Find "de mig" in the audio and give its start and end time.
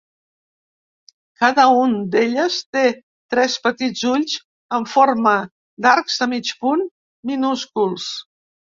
6.25-6.55